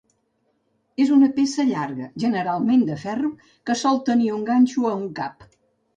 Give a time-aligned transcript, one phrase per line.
[1.05, 3.33] És una peça llarga, generalment de ferro,
[3.71, 5.51] que sol tenir un ganxo a un cap.